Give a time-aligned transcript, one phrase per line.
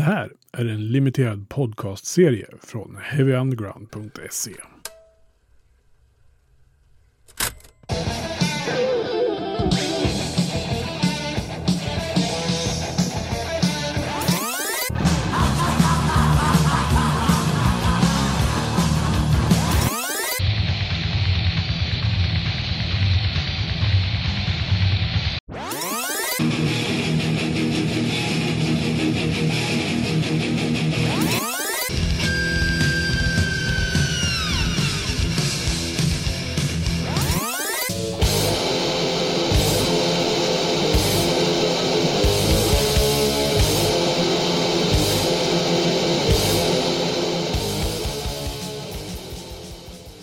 [0.00, 4.52] Det här är en limiterad podcastserie från heavyunderground.se.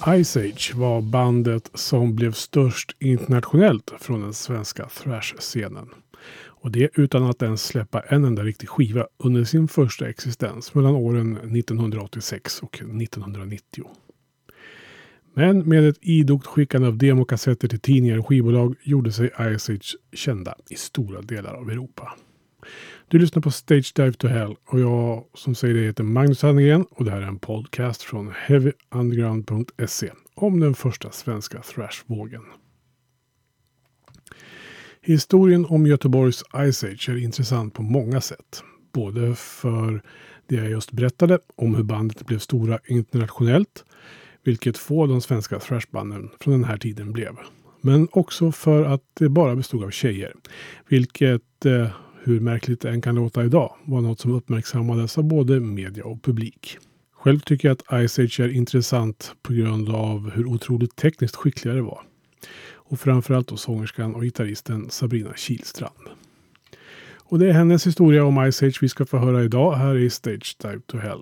[0.07, 5.89] Ice Age var bandet som blev störst internationellt från den svenska thrash-scenen.
[6.45, 10.95] Och det utan att ens släppa en enda riktig skiva under sin första existens mellan
[10.95, 13.85] åren 1986 och 1990.
[15.33, 19.95] Men med ett idogt skickande av demokassetter till tidningar och skivbolag gjorde sig Ice Age
[20.13, 22.13] kända i stora delar av Europa.
[23.09, 26.85] Du lyssnar på Stage Dive to Hell och jag som säger det heter Magnus Hallengren
[26.91, 32.41] och det här är en podcast från heavyunderground.se om den första svenska thrashvågen.
[35.01, 38.63] Historien om Göteborgs Ice Age är intressant på många sätt.
[38.93, 40.01] Både för
[40.47, 43.85] det jag just berättade om hur bandet blev stora internationellt,
[44.43, 47.35] vilket få av de svenska thrashbanden från den här tiden blev.
[47.81, 50.33] Men också för att det bara bestod av tjejer,
[50.87, 51.89] vilket eh,
[52.27, 56.23] hur märkligt det än kan låta idag, var något som uppmärksammades av både media och
[56.23, 56.77] publik.
[57.11, 61.73] Själv tycker jag att Ice Age är intressant på grund av hur otroligt tekniskt skickliga
[61.73, 62.01] det var.
[62.73, 66.09] Och framförallt då sångerskan och gitarristen Sabrina Kilstrand.
[67.15, 70.09] Och det är hennes historia om Ice Age vi ska få höra idag här i
[70.09, 71.21] Stage Dive to Hell.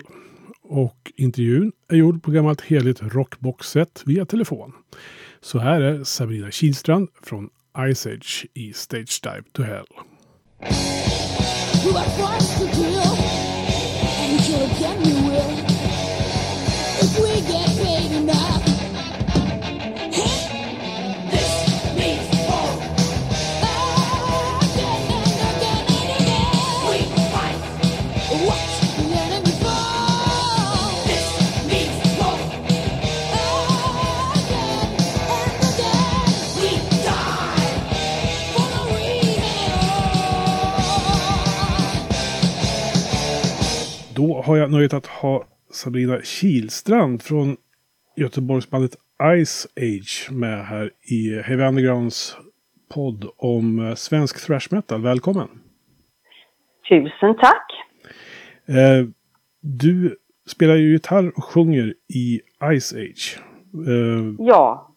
[0.62, 4.72] Och intervjun är gjord på gammalt heligt rockboxset via telefon.
[5.40, 7.48] Så här är Sabrina Kilstrand från
[7.94, 9.86] Ice Age i Stage Dive to Hell.
[10.62, 13.45] You are forced to kill,
[44.16, 47.56] Då har jag nöjet att ha Sabrina Kilstrand från
[48.16, 48.96] Göteborgsbandet
[49.44, 52.36] Ice Age med här i Heavy Undergrounds
[52.94, 55.02] podd om eh, svensk thrash metal.
[55.02, 55.48] Välkommen!
[56.88, 57.66] Tusen tack!
[58.66, 59.06] Eh,
[59.60, 60.16] du
[60.46, 62.40] spelar ju gitarr och sjunger i
[62.80, 63.38] Ice Age.
[63.88, 64.94] Eh, ja.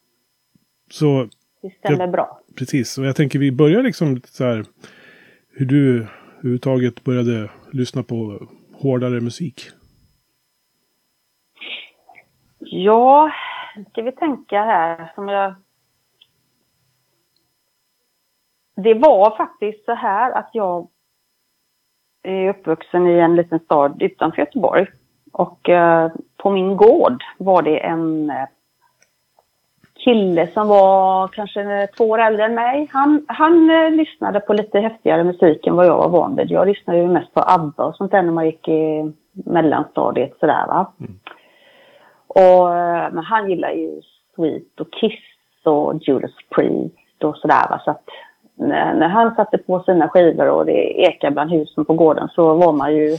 [0.90, 1.28] Så,
[1.62, 2.40] det stämmer jag, bra.
[2.58, 4.64] Precis, och jag tänker vi börjar liksom så här
[5.52, 6.06] hur du
[6.38, 8.48] överhuvudtaget började lyssna på
[8.82, 9.60] hårdare musik?
[12.58, 13.30] Ja,
[13.90, 15.54] ska vi tänka här som jag...
[18.76, 20.88] Det var faktiskt så här att jag
[22.22, 24.86] är uppvuxen i en liten stad utanför Göteborg.
[25.32, 28.46] Och eh, på min gård var det en eh,
[30.04, 32.88] kille som var kanske två år äldre än mig.
[32.92, 36.50] Han, han eh, lyssnade på lite häftigare musik än vad jag var van vid.
[36.50, 40.66] Jag lyssnade ju mest på ABBA och sånt där när man gick i mellanstadiet sådär
[40.66, 40.92] va.
[41.00, 41.18] Mm.
[42.26, 44.02] Och, eh, men han gillar ju
[44.36, 45.20] Sweet och Kiss
[45.64, 47.80] och Judas Priest och sådär va.
[47.84, 48.04] Så att
[48.54, 52.54] när, när han satte på sina skivor och det ekade bland husen på gården så
[52.54, 53.18] var man ju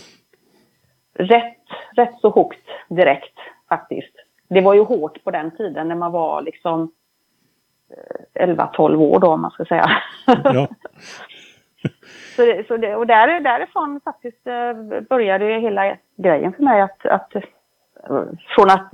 [1.13, 1.58] rätt,
[1.96, 2.59] rätt så hooked
[2.90, 3.38] direkt
[3.69, 4.16] faktiskt
[4.53, 6.91] det var ju hårt på den tiden när man var liksom
[8.34, 9.91] 11-12 eh, år då om man ska säga.
[10.44, 10.67] Ja.
[12.35, 17.06] så det, så det, och där, därifrån faktiskt eh, började hela grejen för mig att,
[17.06, 17.42] att eh,
[18.56, 18.92] från att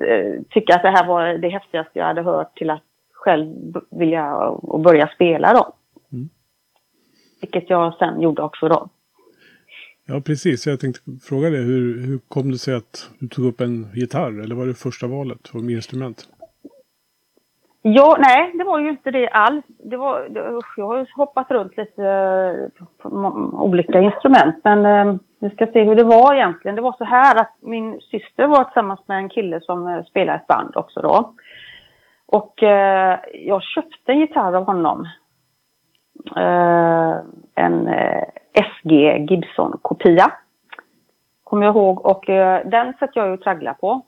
[0.50, 2.83] tycka att det här var det häftigaste jag hade hört till att
[3.13, 5.74] själv vilja och börja spela då.
[6.12, 6.30] Mm.
[7.42, 8.89] Vilket jag sen gjorde också då.
[10.09, 10.68] Ja, precis.
[10.68, 14.44] Jag tänkte fråga dig, hur, hur kom det sig att du tog upp en gitarr?
[14.44, 16.27] Eller var det första valet som instrument?
[17.81, 19.65] Ja, nej, det var ju inte det alls.
[19.68, 20.27] Det var,
[20.77, 23.09] jag har ju hoppat runt lite eh, på
[23.54, 26.75] olika instrument, men eh, vi ska se hur det var egentligen.
[26.75, 30.36] Det var så här att min syster var tillsammans med en kille som spelade spelar
[30.36, 31.33] ett band också då.
[32.25, 35.07] Och eh, jag köpte en gitarr av honom.
[36.36, 37.18] Eh,
[37.56, 38.24] en eh,
[38.54, 40.31] SG Gibson-kopia.
[41.44, 42.06] kommer jag ihåg.
[42.06, 44.02] Och eh, den satt jag ju och tragglade på.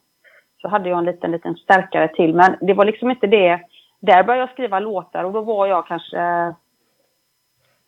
[0.61, 2.35] Så hade jag en liten, liten stärkare till.
[2.35, 3.59] Men det var liksom inte det.
[3.99, 6.53] Där började jag skriva låtar och då var jag kanske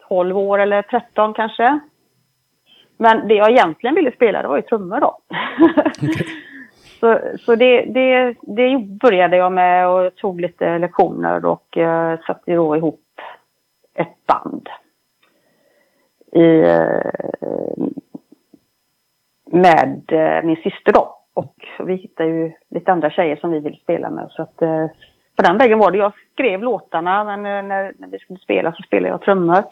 [0.07, 1.79] 12 år eller 13 kanske.
[2.97, 5.17] Men det jag egentligen ville spela det var ju trummor då.
[6.01, 6.25] Okay.
[7.00, 12.56] så så det, det, det började jag med och tog lite lektioner och uh, satte
[12.56, 13.00] då ihop
[13.93, 14.69] ett band.
[16.31, 17.11] I, eh,
[19.51, 21.17] med eh, min syster då.
[21.33, 24.27] Och vi hittade ju lite andra tjejer som vi ville spela med.
[24.31, 24.88] Så att eh,
[25.35, 25.97] på den vägen var det.
[25.97, 29.63] Jag skrev låtarna men när, när vi skulle spela så spelade jag trummor.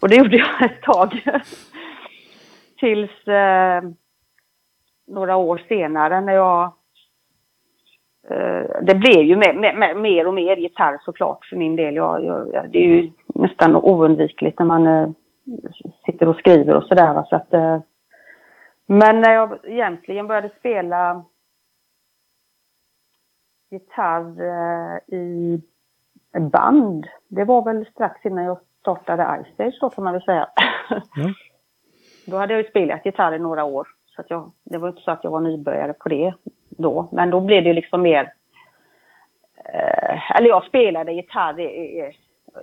[0.00, 1.22] Och det gjorde jag ett tag.
[2.78, 3.82] Tills eh,
[5.06, 6.72] några år senare när jag...
[8.30, 11.96] Eh, det blev ju mer, mer, mer och mer gitarr såklart för min del.
[11.96, 13.10] Jag, jag, det är ju
[13.42, 15.08] nästan oundvikligt när man eh,
[16.06, 17.24] sitter och skriver och sådär.
[17.28, 17.80] Så att, eh,
[18.86, 21.24] men när jag egentligen började spela
[23.70, 25.62] gitarr eh, i
[26.38, 30.48] band, det var väl strax innan jag startade Ice Age då kan man väl säga.
[30.88, 31.00] Ja.
[32.26, 33.88] Då hade jag ju spelat gitarr i några år.
[34.06, 36.34] Så att jag, det var inte så att jag var nybörjare på det
[36.68, 37.08] då.
[37.12, 38.32] Men då blev det liksom mer...
[39.64, 42.16] Eh, eller jag spelade gitarr i, i,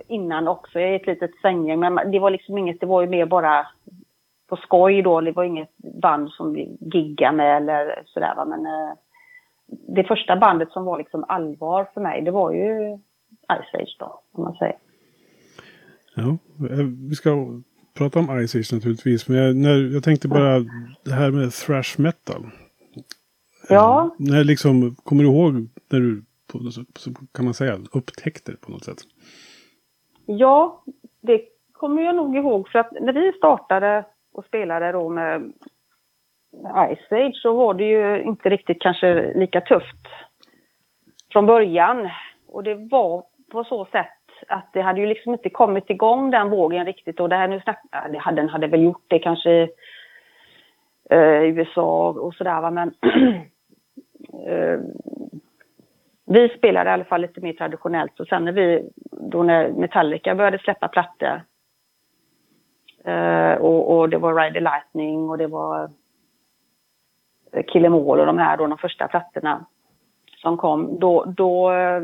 [0.06, 1.80] innan också i ett litet svänggäng.
[1.80, 3.66] Men det var liksom inget, det var ju mer bara
[4.48, 5.20] på skoj då.
[5.20, 8.44] Det var inget band som vi giggade med eller sådär va.
[8.44, 8.92] Men eh,
[9.94, 12.98] det första bandet som var liksom allvar för mig, det var ju
[13.48, 14.76] Ice Age då, om man säger.
[16.14, 16.38] Ja,
[16.70, 17.60] eh, vi ska
[17.98, 19.28] prata om Ice Age naturligtvis.
[19.28, 20.58] Men jag, när, jag tänkte bara
[21.04, 22.46] det här med thrash metal.
[23.68, 24.04] Ja.
[24.04, 26.24] Eh, när liksom, kommer du ihåg när du,
[26.96, 28.98] så kan man säga, upptäckte det på något sätt?
[30.38, 30.82] Ja,
[31.20, 31.40] det
[31.72, 32.68] kommer jag nog ihåg.
[32.68, 35.52] För att när vi startade och spelade då med
[36.94, 40.06] Ice Age så var det ju inte riktigt kanske lika tufft
[41.32, 42.08] från början.
[42.48, 44.08] Och det var på så sätt
[44.48, 47.20] att det hade ju liksom inte kommit igång den vågen riktigt.
[47.20, 47.82] Och det här nu snack,
[48.12, 49.68] det hade, den hade väl gjort det kanske i
[51.10, 52.94] eh, USA och sådär va, men
[54.46, 54.80] eh,
[56.32, 60.34] vi spelade i alla fall lite mer traditionellt och sen när vi, då när Metallica
[60.34, 61.42] började släppa plattor
[63.04, 65.90] eh, och, och, det var Ride the Lightning och det var
[67.52, 69.66] eh, Kill Em All och de här då, de första plattorna
[70.36, 72.02] som kom, då, då eh,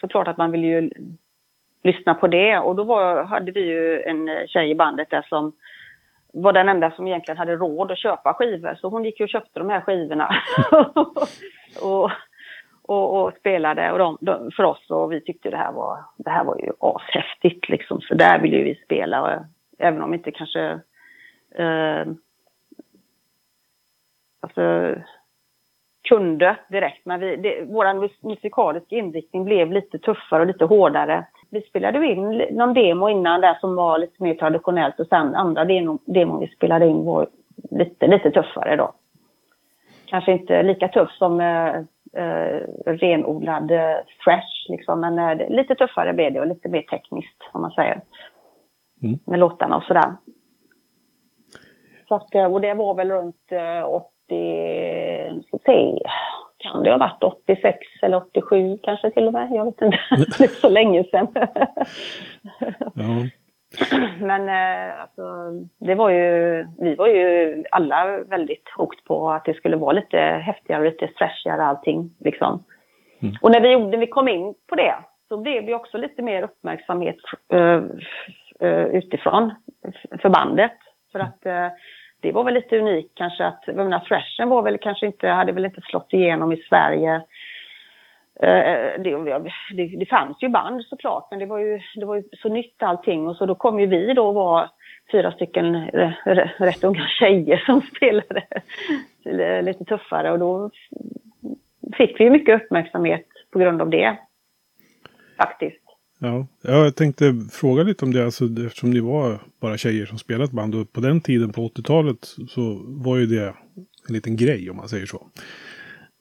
[0.00, 0.90] såklart att man vill ju
[1.82, 2.58] lyssna på det.
[2.58, 5.52] Och då var, hade vi ju en tjej i bandet där som
[6.32, 8.74] var den enda som egentligen hade råd att köpa skivor.
[8.80, 10.30] Så hon gick ju och köpte de här skivorna.
[11.82, 12.10] och,
[12.88, 16.30] och, och, spelade och de, de, för oss och vi tyckte det här var, det
[16.30, 18.00] här var ju ashäftigt liksom.
[18.00, 19.22] Så där ville vi spela.
[19.22, 19.44] Och,
[19.78, 20.80] även om inte kanske...
[21.54, 22.06] Eh,
[24.40, 24.94] alltså,
[26.08, 27.06] kunde direkt.
[27.06, 31.26] Men vi, det, vår musikaliska inriktning blev lite tuffare och lite hårdare.
[31.50, 35.64] Vi spelade in någon demo innan där som var lite mer traditionellt och sen andra
[35.64, 37.28] demon, demon vi spelade in var
[37.70, 38.92] lite, lite tuffare då.
[40.06, 41.82] Kanske inte lika tuff som eh,
[42.18, 47.42] eh, renodlad eh, thrash liksom, men eh, lite tuffare blev det och lite mer tekniskt
[47.52, 48.00] om man säger.
[49.02, 49.18] Mm.
[49.26, 50.12] Med låtarna och sådär.
[52.08, 55.98] Så att, eh, och det var väl runt eh, 80, ska se,
[56.58, 59.48] kan det ha varit 86 eller 87 kanske till och med.
[59.52, 59.98] Jag vet inte,
[60.38, 61.28] det är så länge sedan.
[62.94, 63.26] ja.
[64.20, 65.22] Men eh, alltså,
[65.78, 70.18] det var ju, vi var ju alla väldigt hooked på att det skulle vara lite
[70.18, 72.64] häftigare, lite thrashigare allting liksom.
[73.20, 73.34] Mm.
[73.42, 74.94] Och när vi, när vi kom in på det
[75.28, 77.16] så blev det också lite mer uppmärksamhet
[77.54, 77.82] uh,
[78.62, 79.54] uh, utifrån
[80.22, 80.72] förbandet.
[81.12, 81.68] För att uh,
[82.20, 85.52] det var väl lite unikt kanske att, jag menar, thrashen var väl kanske inte, hade
[85.52, 87.22] väl inte slått igenom i Sverige.
[88.42, 89.42] Uh, det,
[89.76, 92.82] det, det, fanns ju band såklart, men det var ju, det var ju så nytt
[92.82, 93.28] allting.
[93.28, 94.70] Och så då kom ju vi då vara
[95.12, 95.86] fyra stycken
[96.58, 98.44] rätt unga tjejer som spelade
[99.62, 100.32] lite tuffare.
[100.32, 100.70] Och då
[101.96, 104.18] fick vi mycket uppmärksamhet på grund av det.
[105.36, 105.88] Faktiskt.
[106.20, 110.52] Ja, jag tänkte fråga lite om det, alltså, eftersom ni var bara tjejer som spelade
[110.52, 110.74] band.
[110.74, 113.54] Och på den tiden, på 80-talet, så var ju det
[114.08, 115.26] en liten grej om man säger så.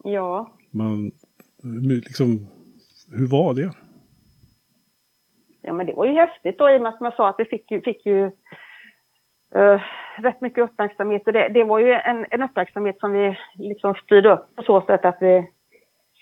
[0.03, 0.51] Ja.
[0.71, 1.12] Man,
[1.63, 2.47] liksom,
[3.11, 3.71] hur var det?
[5.61, 7.45] Ja, men det var ju häftigt då i och med att man sa att vi
[7.45, 8.25] fick ju, fick ju
[9.55, 9.81] uh,
[10.17, 11.27] rätt mycket uppmärksamhet.
[11.27, 14.81] Och det, det var ju en, en uppmärksamhet som vi liksom styrde upp på så
[14.81, 15.51] sätt att vi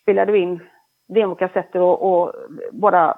[0.01, 0.59] spelade in
[1.07, 2.33] demokassetter och, och
[2.71, 3.17] bara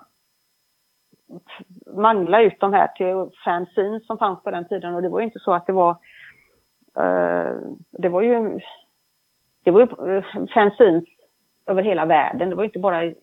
[1.95, 4.95] mangla ut de här till fanzines som fanns på den tiden.
[4.95, 5.91] Och det var ju inte så att det var
[6.97, 7.51] eh,
[7.91, 8.59] det var ju,
[9.63, 11.03] det var ju eh, fanzines
[11.67, 12.50] över hela världen.
[12.50, 13.13] Det var inte bara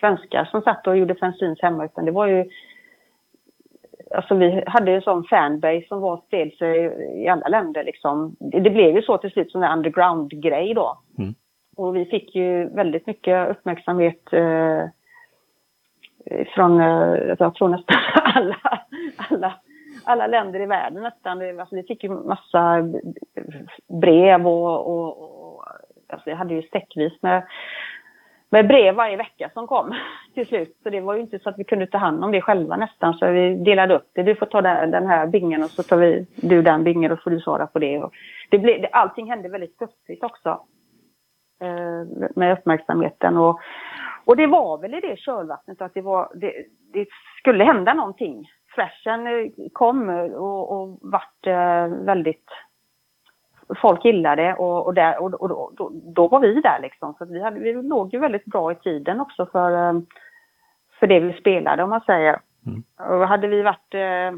[0.00, 2.44] svenskar som satt och gjorde fanzines hemma utan det var ju
[4.14, 6.22] Alltså vi hade en sån fanbase som var
[6.58, 6.84] sig
[7.24, 8.36] i alla länder liksom.
[8.40, 10.98] Det, blev ju så till slut som en underground-grej då.
[11.18, 11.34] Mm.
[11.76, 14.84] Och vi fick ju väldigt mycket uppmärksamhet eh,
[16.54, 17.96] från, eh, jag tror nästan
[18.34, 18.80] alla,
[19.16, 19.54] alla,
[20.04, 21.60] alla länder i världen nästan.
[21.60, 22.92] Alltså vi fick ju massa
[24.00, 25.35] brev och, och
[26.08, 27.42] alltså jag hade ju säckvis med
[28.50, 29.94] med brev varje vecka som kom
[30.34, 30.76] till slut.
[30.82, 33.14] Så det var ju inte så att vi kunde ta hand om det själva nästan.
[33.14, 34.22] Så vi delade upp det.
[34.22, 37.22] Du får ta den här bingen och så tar vi, du den bingen och så
[37.22, 37.98] får du svara på det.
[37.98, 38.12] Och
[38.50, 40.60] det blev, allting hände väldigt plötsligt också.
[41.60, 43.36] Eh, med uppmärksamheten.
[43.36, 43.60] Och,
[44.24, 46.52] och det var väl i det kölvattnet att det, var, det,
[46.92, 47.06] det
[47.38, 48.48] skulle hända någonting.
[48.74, 52.50] Flashen eh, kom och, och vart eh, väldigt
[53.74, 57.14] folk gillade och, och, där, och, och då, då, var vi där liksom.
[57.18, 60.00] Så vi, hade, vi låg ju väldigt bra i tiden också för, eh,
[61.00, 62.40] för det vi spelade om man säger.
[62.66, 62.82] Mm.
[63.20, 64.32] Och hade vi varit eh,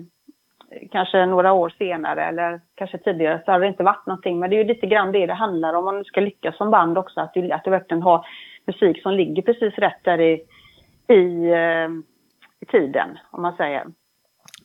[0.90, 4.38] kanske några år senare eller kanske tidigare så hade det inte varit någonting.
[4.38, 6.70] Men det är ju lite grann det det handlar om om man ska lyckas som
[6.70, 7.20] band också.
[7.20, 8.26] Att du, att du verkligen har
[8.66, 10.42] musik som ligger precis rätt där i,
[11.08, 11.88] i, eh,
[12.60, 13.84] i tiden om man säger.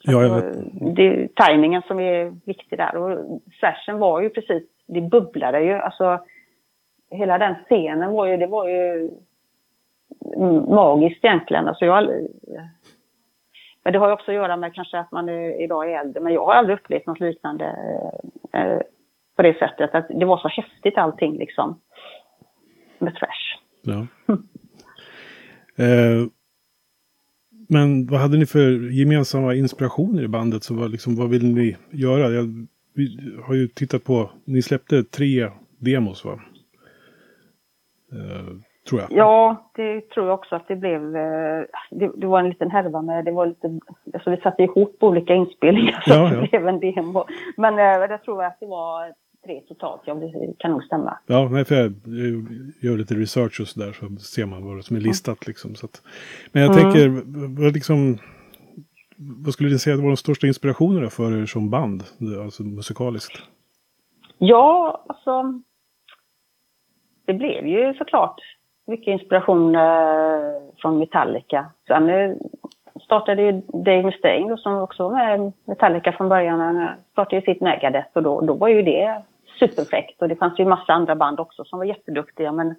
[0.03, 0.55] Ja, jag vet.
[0.95, 2.95] Det är tajmingen som är viktig där.
[2.95, 5.74] Och slashen var ju precis, det bubblade ju.
[5.74, 6.19] Alltså,
[7.12, 9.12] hela den scenen var ju, det var ju
[10.67, 11.67] magiskt egentligen.
[11.67, 12.10] Alltså jag,
[13.83, 16.22] men det har ju också att göra med kanske att man är, idag är äldre.
[16.22, 17.65] Men jag har aldrig upplevt något liknande
[18.53, 18.79] eh,
[19.36, 19.95] på det sättet.
[19.95, 21.79] Att det var så häftigt allting liksom.
[23.00, 23.57] Med thrash.
[23.81, 24.07] Ja.
[25.83, 26.27] eh,
[27.74, 30.63] men vad hade ni för gemensamma inspirationer i bandet?
[30.63, 32.30] Så vad, liksom, vad vill ni göra?
[32.30, 32.68] Jag
[33.44, 36.39] har ju tittat på, ni släppte tre demos va?
[38.13, 39.12] Uh, tror jag.
[39.12, 41.01] Ja, det tror jag också att det blev.
[41.01, 43.80] Uh, det, det, var en liten härva med, det var lite,
[44.13, 46.42] alltså vi satte ihop olika inspelningar så ja, ja.
[46.42, 47.25] det blev en demo.
[47.58, 49.13] Men uh, jag tror att det var
[49.46, 50.02] tre totalt.
[50.06, 51.18] Ja, det kan nog stämma.
[51.26, 51.92] Ja, nej, för jag
[52.82, 55.38] gör lite research och sådär så ser man vad som är listat.
[55.46, 55.48] Mm.
[55.48, 56.02] Liksom, så att,
[56.52, 56.84] men jag mm.
[56.84, 57.10] tänker,
[57.64, 58.18] vad, liksom,
[59.18, 62.04] vad skulle ni säga var de största inspirationerna för er som band,
[62.44, 63.38] alltså musikaliskt?
[64.38, 65.62] Ja, alltså.
[67.26, 68.42] Det blev ju såklart
[68.88, 69.82] mycket inspiration eh,
[70.78, 71.66] från Metallica.
[71.88, 72.36] Sen eh,
[73.06, 76.60] startade ju Dave Mustaine som också var med Metallica från början.
[76.60, 79.24] Han startade ju sitt Megadeth och då, då var ju det
[79.60, 80.22] superfräckt.
[80.22, 82.51] Och det fanns ju massa andra band också som var jätteduktiga.
[82.51, 82.75] Men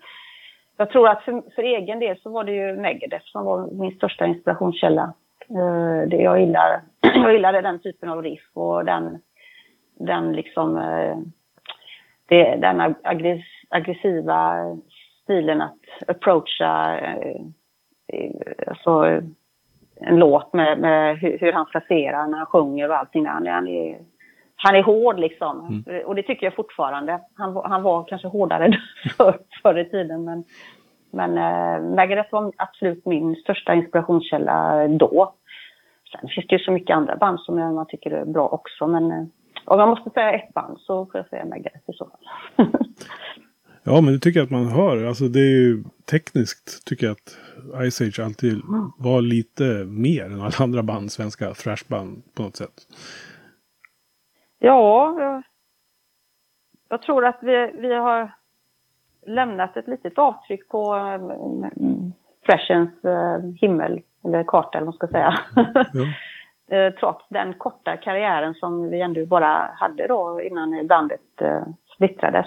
[0.77, 3.97] jag tror att för, för egen del så var det ju Megadeth som var min
[3.97, 5.13] största inspirationskälla.
[5.51, 9.19] Uh, det jag gillar, jag gillade den typen av riff och den,
[9.99, 11.19] den liksom, uh,
[12.27, 12.95] det, den
[13.71, 14.57] aggressiva
[15.23, 17.41] stilen att approacha uh,
[18.67, 19.21] alltså,
[20.01, 23.27] en låt med, med hur, hur, han fraserar när han sjunger och allting.
[23.27, 23.99] Han, han är
[24.65, 25.85] han är hård liksom.
[25.87, 26.07] Mm.
[26.07, 27.21] Och det tycker jag fortfarande.
[27.35, 28.79] Han, han var kanske hårdare
[29.17, 30.25] för, förr i tiden.
[30.25, 30.45] Men,
[31.11, 35.35] men äh, Megadeth var absolut min största inspirationskälla då.
[36.13, 38.87] Sen finns det ju så mycket andra band som man tycker är bra också.
[38.87, 39.25] Men äh,
[39.65, 42.67] om jag måste säga ett band så får jag säga Megadeth i så fall.
[43.83, 45.05] ja, men det tycker jag att man hör.
[45.05, 47.39] Alltså det är ju tekniskt tycker jag att
[47.91, 48.93] Ice Age alltid mm.
[48.99, 52.87] var lite mer än alla andra band, svenska thrashband på något sätt.
[54.65, 55.43] Ja, jag,
[56.89, 58.31] jag tror att vi, vi har
[59.27, 62.13] lämnat ett litet avtryck på um,
[62.47, 65.35] Freshens uh, himmel, eller karta eller vad man ska säga.
[65.57, 66.05] Ja.
[66.69, 71.21] Eh, trots den korta karriären som vi ändå bara hade då innan bandet
[71.95, 72.47] splittrades.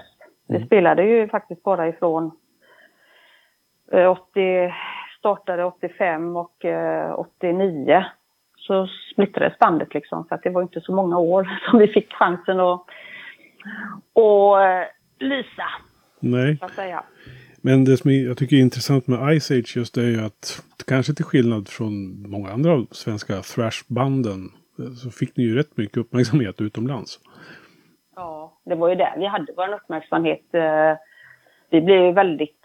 [0.49, 0.61] Mm.
[0.61, 2.31] Vi spelade ju faktiskt bara ifrån
[3.93, 4.73] uh, 80,
[5.19, 6.65] startade 85 och
[7.15, 8.05] 89
[8.67, 10.27] så splittrades bandet liksom.
[10.27, 12.81] För att det var inte så många år som vi fick chansen att,
[14.13, 14.87] att eh,
[15.19, 15.67] lysa.
[16.19, 16.59] Nej.
[17.61, 21.13] Men det som jag tycker är intressant med Ice Age just är ju att kanske
[21.13, 24.49] till skillnad från många andra svenska thrashbanden
[25.03, 27.19] så fick ni ju rätt mycket uppmärksamhet utomlands.
[28.15, 30.53] Ja, det var ju där vi hade vår uppmärksamhet.
[30.53, 30.97] Eh,
[31.69, 32.61] vi blev ju väldigt...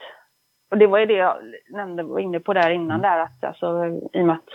[0.70, 1.36] Och det var ju det jag
[1.70, 3.02] nämnde, var inne på där innan mm.
[3.02, 4.48] där att alltså i och med att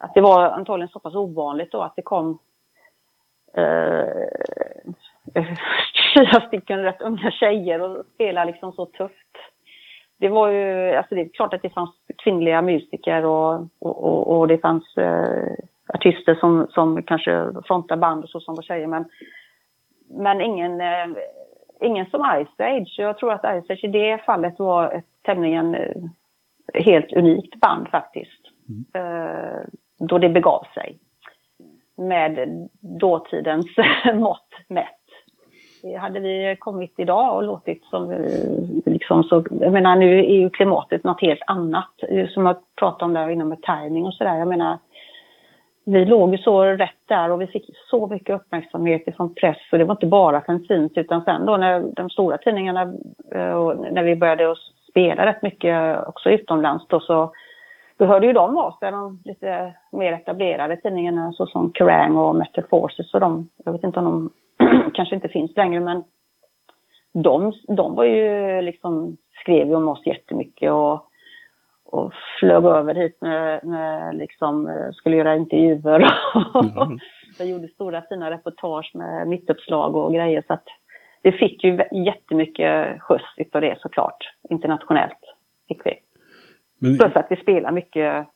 [0.00, 2.38] att det var antagligen så pass ovanligt då att det kom
[3.54, 4.04] eh,
[6.14, 9.36] fyra stycken rätt unga tjejer och spelade liksom så tufft.
[10.18, 14.38] Det var ju, alltså det är klart att det fanns kvinnliga musiker och, och, och,
[14.38, 15.52] och det fanns eh,
[15.94, 19.04] artister som, som kanske frontar band och så som var tjejer men
[20.10, 21.06] men ingen, eh,
[21.80, 22.94] ingen som Ice Age.
[22.98, 26.02] Jag tror att Ice Age i det fallet var ett tämligen eh,
[26.74, 28.40] helt unikt band faktiskt.
[28.68, 28.84] Mm.
[30.00, 30.98] Då det begav sig.
[31.96, 33.66] Med dåtidens
[34.14, 34.96] mått mätt.
[36.00, 38.26] Hade vi kommit idag och låtit som,
[38.86, 41.90] liksom så, jag menar nu är ju klimatet något helt annat.
[42.28, 44.38] Som jag pratade om där inom med timing och sådär.
[44.38, 44.78] Jag menar,
[45.84, 49.78] vi låg ju så rätt där och vi fick så mycket uppmärksamhet från press och
[49.78, 52.94] det var inte bara fanzines utan sen då när de stora tidningarna
[53.34, 54.54] eh, och när vi började
[54.90, 57.32] spela rätt mycket också utomlands då så
[58.00, 62.64] då hörde ju de av sig, de lite mer etablerade tidningarna såsom Kerrang och Metal
[62.70, 66.04] Forces och de, jag vet inte om de kanske inte finns längre men
[67.12, 71.06] de, de var ju liksom, skrev ju om oss jättemycket och,
[71.84, 76.00] och flög över hit med, med liksom, skulle göra intervjuer.
[76.54, 76.98] Mm.
[77.38, 80.66] Jag gjorde stora fina reportage med mittuppslag och grejer så att
[81.22, 85.36] vi fick ju jättemycket skjuts utav det såklart, internationellt
[85.68, 86.00] fick vi.
[86.80, 86.98] Men...
[86.98, 88.26] Plus att vi spelar mycket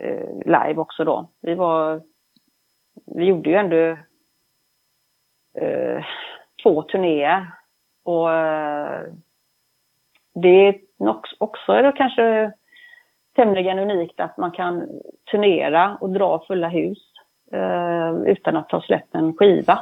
[0.00, 1.30] eh, live också då.
[1.42, 2.02] Vi var,
[3.16, 3.76] vi gjorde ju ändå
[5.58, 6.04] eh,
[6.62, 7.46] två turnéer
[8.04, 9.02] och eh,
[10.34, 10.80] det är
[11.38, 12.52] också är det kanske
[13.36, 14.88] tämligen unikt att man kan
[15.30, 16.98] turnera och dra fulla hus
[17.52, 19.78] eh, utan att ha släppt en skiva.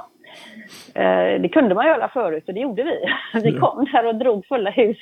[0.94, 3.04] Eh, det kunde man göra förut och det gjorde vi.
[3.42, 4.98] Vi kom där och drog fulla hus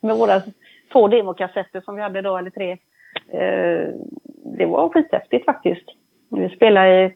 [0.00, 0.40] med våra
[0.92, 2.72] två demokassetter som vi hade då, eller tre.
[3.28, 3.88] Eh,
[4.58, 5.84] det var skithäftigt faktiskt.
[6.30, 7.14] Vi spelade i,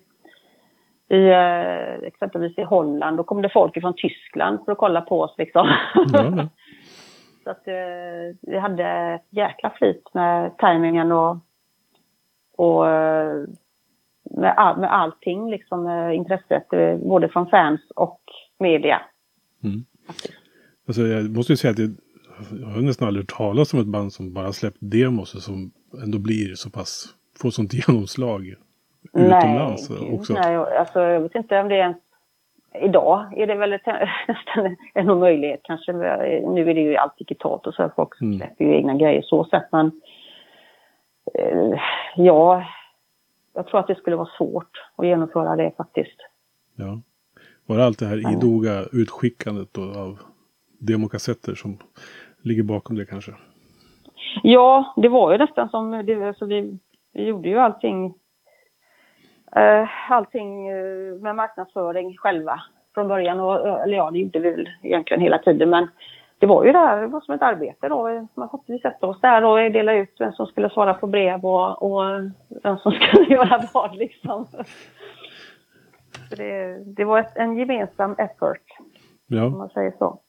[1.17, 3.17] i eh, exempelvis i Holland.
[3.17, 5.69] Då kom det folk från Tyskland för att kolla på oss liksom.
[6.15, 6.49] Mm.
[7.45, 7.63] Så att
[8.41, 11.37] vi hade jäkla flit med tajmingen och,
[12.57, 12.87] och
[14.25, 16.67] med, all, med allting, liksom med intresset
[17.05, 18.21] både från fans och
[18.59, 19.03] media.
[19.65, 19.85] Mm.
[20.87, 21.91] Alltså, jag måste ju säga att det,
[22.61, 25.73] jag har nästan aldrig hört talas om ett band som bara släppt demos och som
[26.03, 27.07] ändå blir så pass,
[27.39, 28.55] får sånt genomslag
[29.13, 30.33] utomlands nej, också.
[30.33, 31.97] Nej, alltså jag vet inte om det är ens
[32.75, 33.71] Idag är det väl
[34.29, 35.93] nästan en omöjlighet kanske.
[35.93, 37.91] Nu är det ju allt digitalt och så.
[37.97, 38.39] Folk mm.
[38.39, 39.73] släpper ju egna grejer så sett.
[39.73, 39.87] Men
[41.35, 41.81] eh,
[42.17, 42.65] ja,
[43.55, 46.17] jag tror att det skulle vara svårt att genomföra det faktiskt.
[46.77, 47.01] Ja.
[47.67, 50.19] Var det allt det här idoga utskickandet då av
[50.79, 51.79] demokassetter som
[52.43, 53.33] ligger bakom det kanske?
[54.43, 56.79] Ja, det var ju nästan som, det, alltså vi,
[57.13, 58.15] vi gjorde ju allting,
[59.57, 62.63] uh, allting uh, med marknadsföring själva
[62.95, 63.41] från början.
[63.41, 65.71] Och, eller ja, det gjorde vi väl egentligen hela tiden.
[65.71, 65.89] Men
[66.39, 68.29] det var ju där, det var som ett arbete då.
[68.35, 71.83] Man fick sätta oss där och dela ut vem som skulle svara på brev och,
[71.83, 72.21] och
[72.63, 74.47] vem som skulle göra vad liksom.
[76.37, 78.65] Det, det var ett, en gemensam effort.
[79.27, 79.45] Ja.
[79.45, 80.21] Om man säger så.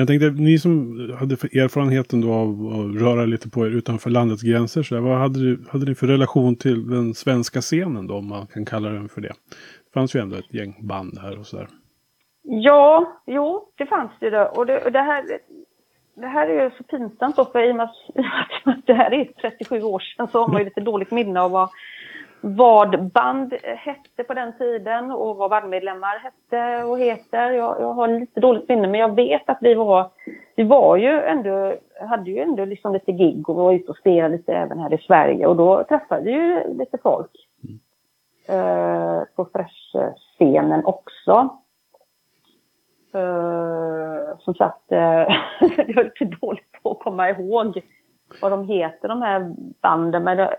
[0.00, 4.10] Men jag tänkte, ni som hade erfarenheten då av att röra lite på er utanför
[4.10, 4.82] landets gränser.
[4.82, 8.28] Så där, vad hade, du, hade ni för relation till den svenska scenen då, om
[8.28, 9.28] man kan kalla den för det?
[9.84, 11.68] Det fanns ju ändå ett gäng band här och sådär.
[12.42, 14.42] Ja, jo, det fanns det då.
[14.42, 15.24] Och det, det, här,
[16.14, 19.24] det här är ju så pinsamt då, för i och med att det här är
[19.24, 21.68] 37 år sedan så har man ju lite dåligt minne av vad,
[22.40, 27.50] vad band hette på den tiden och vad bandmedlemmar hette och heter.
[27.50, 30.10] Jag, jag har lite dåligt minne, men jag vet att vi var,
[30.56, 31.74] vi var ju ändå,
[32.08, 34.98] hade ju ändå liksom lite gig och var ute och spelade lite även här i
[34.98, 37.30] Sverige och då träffade vi ju lite folk.
[37.64, 37.80] Mm.
[38.48, 41.48] Eh, på Fresh-scenen också.
[43.14, 44.98] Eh, som sagt, eh,
[45.60, 47.82] jag är lite dålig på att komma ihåg
[48.42, 50.24] vad de heter, de här banden.
[50.24, 50.56] Men det,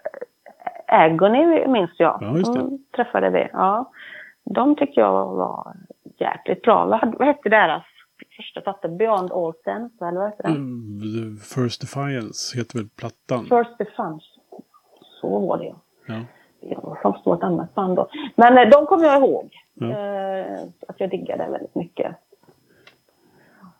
[0.91, 2.17] Agony minns jag.
[2.21, 2.59] Ja, just det.
[2.59, 3.47] De träffade vi.
[3.53, 3.91] Ja.
[4.43, 5.73] De tyckte jag var
[6.17, 6.85] jäkligt bra.
[6.85, 7.83] Vad, vad hette deras
[8.37, 8.87] första platta?
[8.87, 10.55] Beyond All Sense, eller vad hette den?
[10.55, 13.43] Mm, First Defiance heter väl plattan?
[13.43, 14.25] First Defiance.
[15.21, 15.73] Så var det
[16.65, 16.97] ja.
[17.01, 18.09] Som stod ett annat band då.
[18.35, 19.49] Men eh, de kommer jag ihåg.
[19.73, 19.87] Ja.
[19.87, 22.15] Eh, att jag diggade väldigt mycket.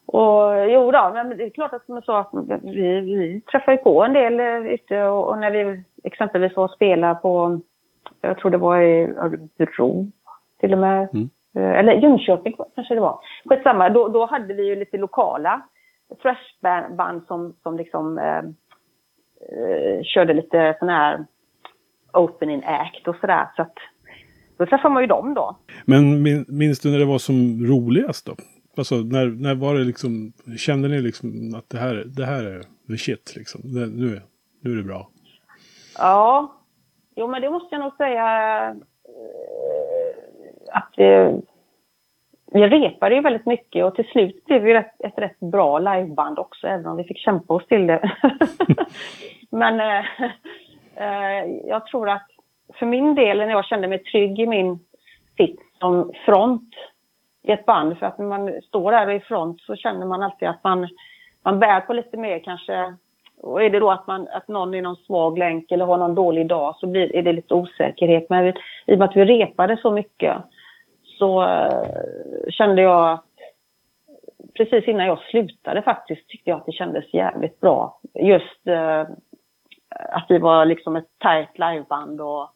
[0.06, 2.30] Och jo då, men det är klart att som jag sa, att
[2.64, 6.64] vi, vi träffar ju på en del eh, ute och, och när vi exempelvis var
[6.64, 7.60] och spela på,
[8.22, 10.12] jag tror det var i Örebro
[10.60, 11.10] till och med.
[11.14, 11.30] Mm.
[11.56, 13.20] Eh, eller Jönköping kanske det var.
[13.46, 15.62] Skitsamma, då, då hade vi ju lite lokala
[16.22, 18.38] thrashband som, som liksom eh,
[19.58, 21.26] eh, körde lite sån här
[22.14, 23.48] opening act och sådär.
[23.56, 23.74] Så att
[24.58, 25.58] då träffar man ju dem då.
[25.86, 28.36] Men minns du när det var som roligast då?
[28.78, 32.62] Alltså när, när var det liksom, kände ni liksom att det här, det här är
[32.88, 33.62] the shit liksom?
[33.64, 34.22] Det, nu,
[34.62, 35.10] nu är det bra?
[36.02, 36.52] Ja,
[37.16, 38.26] jo men det måste jag nog säga
[38.70, 40.16] eh,
[40.72, 41.42] att vi,
[42.52, 46.40] vi repade ju väldigt mycket och till slut blev vi ett, ett rätt bra liveband
[46.40, 48.12] också, även om vi fick kämpa oss till det.
[49.50, 50.06] Men eh,
[50.96, 52.28] eh, jag tror att
[52.74, 54.80] för min del, när jag kände mig trygg i min
[55.38, 56.74] sitt som front
[57.44, 60.48] i ett band, för att när man står där i front så känner man alltid
[60.48, 60.88] att man,
[61.44, 62.96] man bär på lite mer kanske
[63.44, 66.16] och är det då att, man, att någon är någon svag länk eller har någon
[66.16, 68.30] dålig dag så blir, är det lite osäkerhet.
[68.30, 68.54] Men i
[68.86, 70.38] och med att vi repade så mycket
[71.04, 73.26] så uh, kände jag att
[74.54, 78.00] precis innan jag slutade faktiskt tyckte jag att det kändes jävligt bra.
[78.14, 79.02] Just uh,
[79.90, 82.50] att vi var liksom ett tajt liveband och,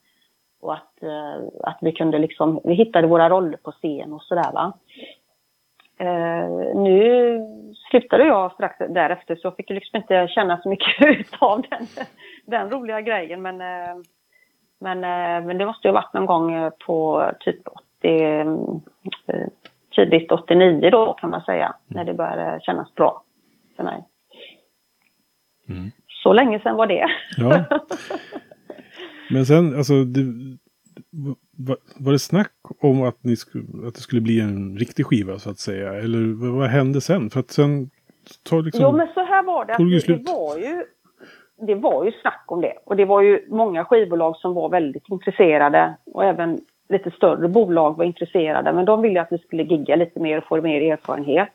[0.61, 4.51] och att, uh, att vi kunde liksom, vi hittade våra roller på scen och sådär
[4.53, 4.73] va.
[6.01, 7.39] Uh, nu
[7.89, 11.87] slutade jag strax därefter så jag fick liksom inte känna så mycket av den,
[12.45, 14.03] den roliga grejen men, uh,
[14.79, 14.99] men,
[15.47, 17.67] men det måste ju ha varit någon gång på typ
[17.99, 18.45] 80,
[19.95, 21.77] tidigt 89 då kan man säga, mm.
[21.87, 23.23] när det började kännas bra
[23.75, 24.03] för mig.
[25.69, 25.91] Mm.
[26.23, 27.07] Så länge sedan var det.
[27.37, 27.63] Ja.
[29.29, 30.21] Men sen, alltså, det,
[31.55, 35.39] var, var det snack om att, ni skulle, att det skulle bli en riktig skiva
[35.39, 35.93] så att säga?
[35.93, 37.29] Eller vad, vad hände sen?
[37.29, 37.89] För att sen
[38.49, 38.83] tar liksom...
[38.83, 39.73] Jo men så här var det.
[39.73, 40.83] Att det, det, var ju,
[41.67, 42.73] det var ju snack om det.
[42.85, 45.95] Och det var ju många skivbolag som var väldigt intresserade.
[46.05, 48.73] Och även lite större bolag var intresserade.
[48.73, 51.49] Men de ville att vi skulle gigga lite mer och få mer erfarenhet.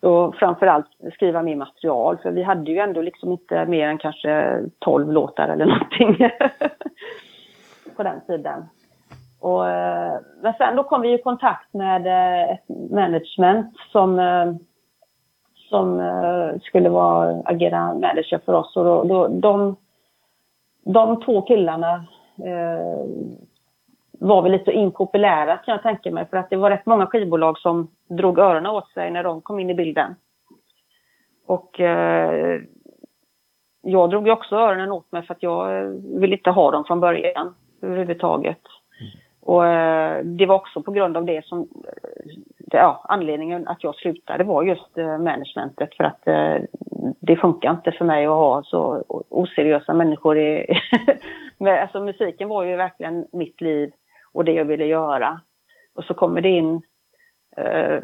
[0.00, 2.18] Och framförallt skriva mer material.
[2.22, 6.30] För vi hade ju ändå liksom inte mer än kanske 12 låtar eller någonting.
[7.96, 8.64] på den tiden.
[9.46, 14.54] Och, eh, men sen då kom vi i kontakt med eh, ett management som, eh,
[15.56, 16.02] som
[16.62, 18.76] skulle vara, agera manager för oss.
[18.76, 19.76] Och då, då, de,
[20.84, 21.94] de två killarna
[22.38, 23.06] eh,
[24.12, 26.26] var väl lite impopulära kan jag tänka mig.
[26.30, 29.58] För att det var rätt många skivbolag som drog öronen åt sig när de kom
[29.58, 30.14] in i bilden.
[31.46, 32.60] Och eh,
[33.82, 35.86] jag drog ju också öronen åt mig för att jag
[36.20, 38.60] ville inte ha dem från början överhuvudtaget.
[39.46, 42.32] Och eh, det var också på grund av det som, eh,
[42.72, 46.22] ja, anledningen att jag slutade var just eh, managementet för att
[47.20, 50.78] det funkar inte för mig att ha så oseriösa människor i,
[51.82, 53.92] alltså musiken var ju verkligen mitt liv
[54.32, 55.40] och det jag ville göra.
[55.94, 56.82] Och så kommer det in
[57.56, 58.00] eh,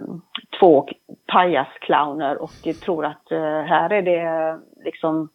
[0.60, 0.88] två
[1.26, 2.50] pajasclowner och
[2.84, 5.28] tror att eh, här är det liksom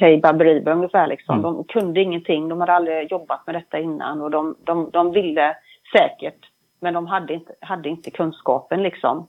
[0.00, 1.38] hej baberiba ungefär liksom.
[1.38, 1.42] Mm.
[1.42, 5.56] De kunde ingenting, de hade aldrig jobbat med detta innan och de, de, de ville
[5.92, 9.28] säkert, men de hade inte, hade inte kunskapen liksom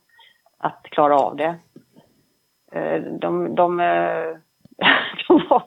[0.58, 1.56] att klara av det.
[2.72, 4.38] Eh, de, de, eh,
[5.28, 5.64] de, var,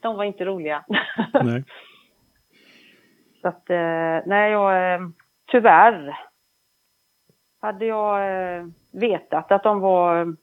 [0.00, 0.84] de var inte roliga.
[1.42, 1.64] Nej.
[3.42, 5.00] Så att, eh, nej, jag,
[5.50, 6.18] tyvärr
[7.60, 8.20] hade jag
[8.92, 10.36] vetat att de var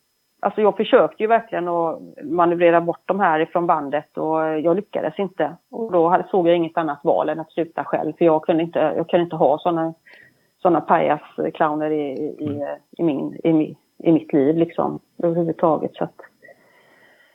[0.43, 5.19] Alltså jag försökte ju verkligen att manövrera bort de här ifrån bandet och jag lyckades
[5.19, 5.55] inte.
[5.71, 8.79] Och då såg jag inget annat val än att sluta själv för jag kunde inte,
[8.79, 9.93] jag kunde inte ha sådana
[10.61, 15.95] såna pajasclowner i, i, i, min, i, i mitt liv liksom överhuvudtaget.
[15.95, 16.21] Så att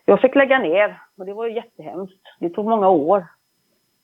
[0.05, 2.23] jag fick lägga ner och det var ju jättehemskt.
[2.41, 3.27] Det tog många år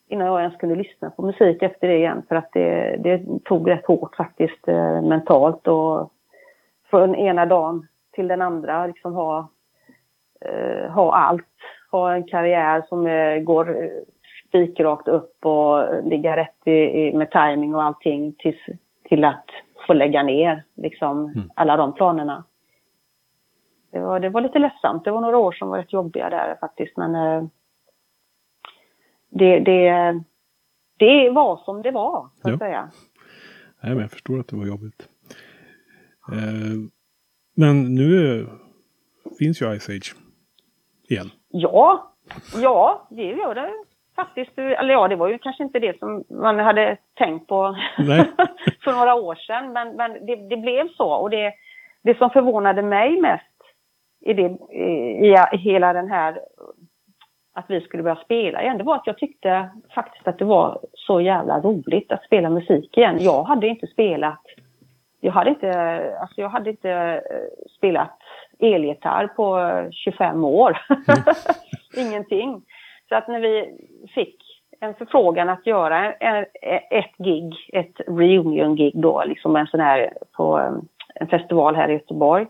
[0.08, 3.70] innan jag ens kunde lyssna på musik efter det igen för att det, det tog
[3.70, 6.12] rätt hårt faktiskt eh, mentalt och
[6.90, 8.86] från ena dagen till den andra.
[8.86, 9.48] Liksom ha,
[10.40, 11.46] eh, ha allt.
[11.90, 13.90] Ha en karriär som eh, går
[14.48, 18.66] spikrakt upp och ligga rätt i, i, med timing och allting tills,
[19.04, 19.46] till att
[19.86, 21.50] få lägga ner liksom, mm.
[21.54, 22.44] alla de planerna.
[23.90, 25.04] Det var, det var lite ledsamt.
[25.04, 26.96] Det var några år som var rätt jobbiga där faktiskt.
[26.96, 27.48] Men eh,
[29.28, 30.20] det, det,
[30.96, 32.58] det var som det var, så att ja.
[32.58, 32.90] säga.
[33.80, 35.08] Nej, men jag förstår att det var jobbigt.
[36.32, 37.01] Eh,
[37.54, 38.46] men nu
[39.38, 40.14] finns ju Ice Age
[41.08, 41.30] igen.
[41.48, 42.12] Ja,
[42.62, 43.70] ja det gör det
[44.16, 44.58] faktiskt.
[44.58, 47.76] Eller ja, det var ju kanske inte det som man hade tänkt på
[48.84, 49.72] för några år sedan.
[49.72, 51.08] Men, men det, det, blev så.
[51.08, 51.52] Och det,
[52.02, 53.44] det som förvånade mig mest
[54.20, 54.42] i, det,
[55.22, 56.40] i, i hela den här
[57.54, 60.80] att vi skulle börja spela igen, det var att jag tyckte faktiskt att det var
[60.94, 63.16] så jävla roligt att spela musik igen.
[63.20, 64.42] Jag hade inte spelat
[65.24, 65.70] jag hade inte,
[66.20, 68.18] alltså jag hade inte eh, spelat
[68.58, 69.58] elgitarr på
[69.92, 70.78] 25 år.
[71.08, 71.24] Mm.
[72.08, 72.62] Ingenting.
[73.08, 73.78] Så att när vi
[74.14, 74.36] fick
[74.80, 76.44] en förfrågan att göra eh,
[76.90, 80.72] ett gig, ett reunion-gig då, liksom en sån här på eh,
[81.14, 82.46] en festival här i Göteborg.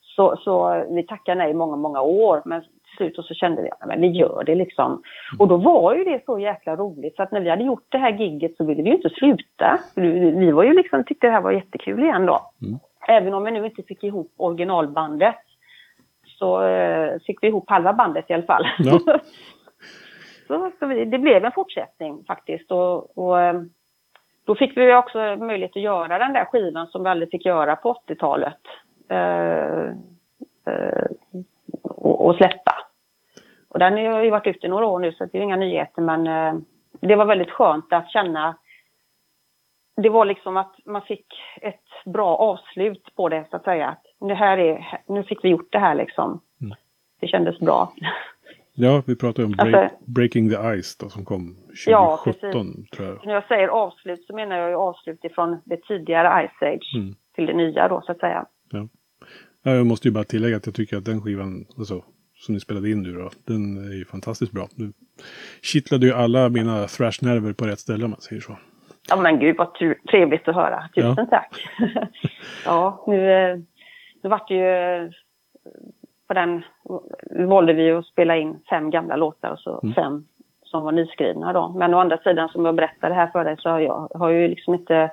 [0.00, 2.42] Så, så vi tackade nej många, många år.
[2.44, 5.02] Men till slut och så kände vi att vi gör det liksom.
[5.38, 7.98] Och då var ju det så jäkla roligt så att när vi hade gjort det
[7.98, 9.78] här gigget så ville vi ju inte sluta.
[9.94, 12.50] Vi var ju liksom, tyckte det här var jättekul igen då.
[12.62, 12.78] Mm.
[13.08, 15.36] Även om vi nu inte fick ihop originalbandet
[16.38, 18.66] så eh, fick vi ihop halva bandet i alla fall.
[18.78, 18.98] Ja.
[20.46, 22.70] så, så vi, det blev en fortsättning faktiskt.
[22.70, 23.62] Och, och, eh,
[24.44, 27.76] då fick vi också möjlighet att göra den där skivan som vi aldrig fick göra
[27.76, 28.60] på 80-talet.
[29.08, 29.86] Eh,
[30.66, 31.06] eh,
[31.82, 32.74] och, och, släppa.
[33.68, 36.26] Och den har ju varit ute några år nu så det är inga nyheter men
[36.26, 36.60] eh,
[37.00, 38.56] det var väldigt skönt att känna
[39.96, 41.26] det var liksom att man fick
[41.60, 43.96] ett bra avslut på det så att säga.
[44.20, 46.40] Det här är, nu fick vi gjort det här liksom.
[46.60, 46.74] Mm.
[47.20, 47.92] Det kändes bra.
[48.74, 51.56] Ja, vi pratade om break, alltså, Breaking the Ice då, som kom
[51.86, 53.26] 2017 ja, tror jag.
[53.26, 57.14] När jag säger avslut så menar jag ju avslut ifrån det tidigare Ice Age mm.
[57.34, 58.46] till det nya då så att säga.
[58.70, 58.88] Ja.
[59.62, 62.90] Jag måste ju bara tillägga att jag tycker att den skivan, alltså, som ni spelade
[62.90, 64.68] in nu då, den är ju fantastiskt bra.
[64.74, 64.92] Nu
[65.62, 68.56] kittlade ju alla mina thrash-nerver på rätt ställe om man säger så.
[69.08, 69.74] Ja men gud vad
[70.10, 70.88] trevligt att höra.
[70.94, 71.26] Tusen ja.
[71.30, 71.68] tack.
[72.64, 73.56] ja, nu, eh,
[74.22, 75.12] nu vart det ju
[76.28, 76.62] på den
[77.48, 79.94] valde vi att spela in fem gamla låtar och så mm.
[79.94, 80.24] fem
[80.64, 81.68] som var nyskrivna då.
[81.68, 84.48] Men å andra sidan som jag berättade här för dig så har jag har ju
[84.48, 85.10] liksom inte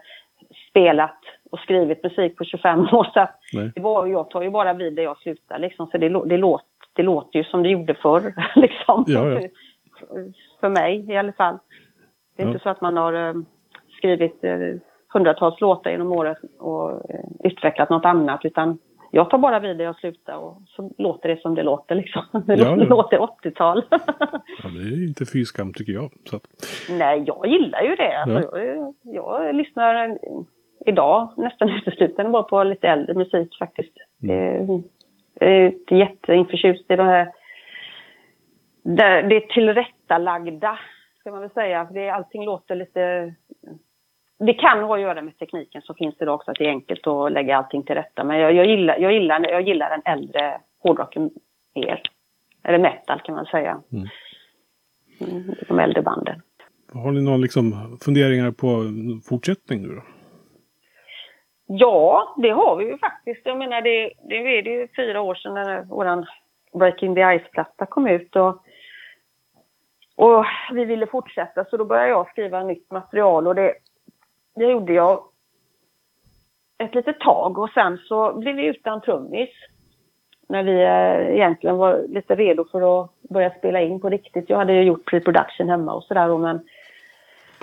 [0.70, 3.28] spelat och skrivit musik på 25 år så
[3.76, 6.66] det var, jag tar ju bara vid där jag slutar liksom så det, det, låt,
[6.94, 9.04] det låter ju som det gjorde förr liksom.
[9.08, 9.42] Ja, ja.
[10.60, 11.58] För mig i alla fall.
[12.36, 12.52] Det är ja.
[12.52, 13.44] inte så att man har uh,
[13.98, 14.76] skrivit uh,
[15.14, 17.00] hundratals låtar genom året och uh,
[17.44, 18.78] utvecklat något annat utan
[19.12, 22.24] jag tar bara vid där jag slutar och så låter det som det låter liksom.
[22.46, 23.84] Det ja, låter 80-tal.
[23.92, 26.12] ja, det är inte fy skam tycker jag.
[26.32, 26.48] Att...
[26.90, 28.22] Nej, jag gillar ju det.
[28.22, 28.94] Alltså, ja.
[29.04, 30.20] jag, jag, lyssnar
[30.86, 33.94] idag nästan uteslutande bara på lite äldre musik faktiskt.
[34.24, 34.84] Mm.
[35.40, 37.32] Jag är jätteinförtjust i det här
[38.84, 40.80] det, det tillrättalagda,
[41.20, 41.88] ska man väl säga.
[41.92, 43.34] Det, allting låter lite
[44.40, 47.08] det kan ha att göra med tekniken som finns idag också, att det är enkelt
[47.08, 48.24] att lägga allting till rätta.
[48.24, 51.30] Men jag, jag, gillar, jag, gillar, jag gillar den äldre hårdrocken
[51.76, 52.02] mer.
[52.64, 53.82] Eller metal kan man säga.
[53.92, 54.08] Mm.
[55.22, 56.42] Mm, de äldre banden.
[56.94, 58.84] Har ni några liksom funderingar på
[59.30, 60.02] fortsättning nu då?
[61.72, 63.42] Ja, det har vi ju faktiskt.
[63.46, 66.26] Jag menar, det, det är ju fyra år sedan när vår
[66.80, 68.36] Breaking the Ice-platta kom ut.
[68.36, 68.64] Och,
[70.16, 73.48] och vi ville fortsätta, så då började jag skriva nytt material.
[73.48, 73.74] Och det,
[74.56, 75.24] det gjorde jag
[76.78, 79.50] ett litet tag och sen så blev vi utan trummis.
[80.48, 84.50] När vi eh, egentligen var lite redo för att börja spela in på riktigt.
[84.50, 86.62] Jag hade ju gjort pre-production hemma och sådär men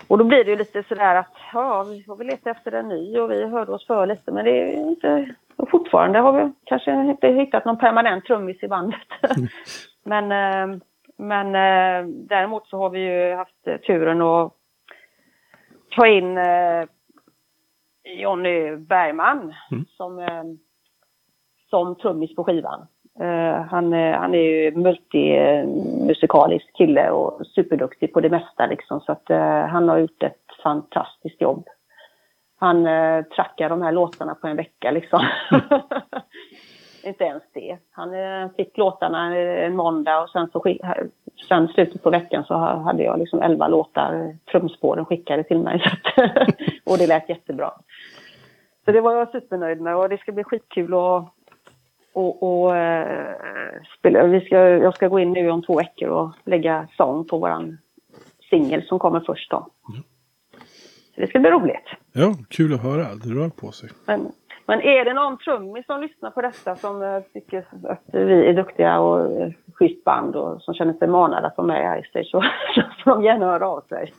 [0.08, 2.88] och då blir det ju lite sådär att ja, vi får väl leta efter en
[2.88, 5.34] ny och vi hörde oss för lite men det är inte...
[5.56, 9.00] Och fortfarande har vi kanske inte hittat någon permanent trummis i bandet.
[9.36, 9.48] Mm.
[10.04, 10.78] men eh,
[11.18, 14.52] men eh, däremot så har vi ju haft turen att
[15.96, 16.84] ta in eh,
[18.04, 19.84] Jonny Bergman mm.
[19.88, 20.26] som,
[21.70, 22.86] som trummis på skivan.
[23.20, 29.00] Uh, han, han är ju multimusikalisk kille och superduktig på det mesta liksom.
[29.00, 31.66] Så att uh, han har gjort ett fantastiskt jobb.
[32.58, 35.20] Han uh, trackar de här låtarna på en vecka liksom.
[37.04, 37.78] Inte ens det.
[37.90, 40.60] Han uh, fick låtarna en måndag och sen så
[41.48, 45.82] sen slutet på veckan så hade jag liksom elva låtar, trumspåren skickade till mig.
[46.84, 47.72] och det lät jättebra.
[48.84, 51.35] Så det var jag supernöjd med och det ska bli skitkul att
[52.16, 53.36] och, och äh,
[53.98, 54.26] spela.
[54.26, 57.78] Vi ska, jag ska gå in nu om två veckor och lägga sång på våran
[58.50, 59.56] singel som kommer först då.
[59.56, 60.02] Mm.
[61.14, 61.88] Så det ska bli roligt.
[62.12, 63.14] Ja, kul att höra.
[63.14, 63.90] Det rör på sig.
[64.06, 64.32] Men,
[64.66, 68.54] men är det någon trummis som lyssnar på detta som uh, tycker att vi är
[68.54, 72.30] duktiga och uh, schysst band och som känner sig manade att vara med i Ice
[72.30, 74.12] så, så får de gärna höra av sig.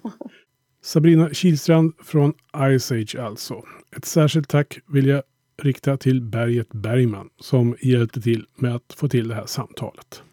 [0.82, 2.34] Sabrina Kilstrand från
[2.80, 3.54] Ice Age alltså.
[3.98, 5.24] Ett särskilt tack vill jag
[5.64, 10.24] rikta till Berget Bergman som hjälpte till med att få till det här samtalet.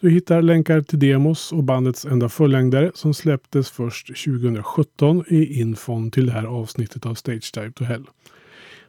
[0.00, 6.10] Du hittar länkar till demos och bandets enda fullängdare som släpptes först 2017 i infon
[6.10, 8.06] till det här avsnittet av Stage Dive to Hell.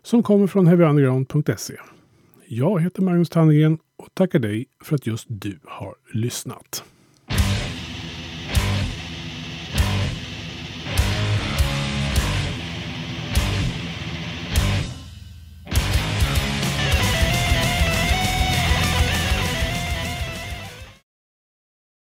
[0.04, 1.74] Som kommer från heavyunderground.se.
[2.48, 6.84] Jag heter Magnus Tannegren och tackar dig för att just du har lyssnat.